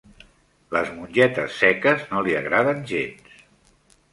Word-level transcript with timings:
Les 0.75 0.87
mongetes 0.95 1.59
seques 1.65 2.07
no 2.15 2.25
li 2.29 2.35
agraden 2.41 2.83
gens. 2.93 3.45